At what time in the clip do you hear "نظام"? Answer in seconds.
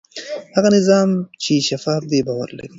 0.77-1.09